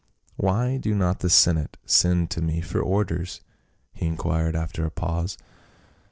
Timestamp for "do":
0.77-0.95